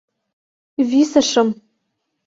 —Висышым. 0.89 1.49